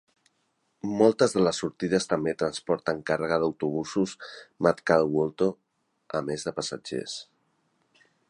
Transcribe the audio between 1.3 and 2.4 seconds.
de les sortides també